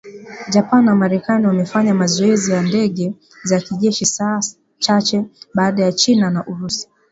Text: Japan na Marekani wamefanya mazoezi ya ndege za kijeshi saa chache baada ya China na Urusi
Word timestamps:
Japan 0.49 0.85
na 0.85 0.95
Marekani 0.95 1.47
wamefanya 1.47 1.93
mazoezi 1.93 2.51
ya 2.51 2.61
ndege 2.61 3.13
za 3.43 3.59
kijeshi 3.59 4.05
saa 4.05 4.39
chache 4.77 5.25
baada 5.53 5.83
ya 5.83 5.91
China 5.91 6.29
na 6.29 6.47
Urusi 6.47 6.87